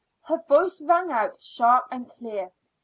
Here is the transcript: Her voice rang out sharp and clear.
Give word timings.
Her 0.25 0.43
voice 0.49 0.81
rang 0.83 1.11
out 1.11 1.43
sharp 1.43 1.85
and 1.91 2.09
clear. 2.09 2.51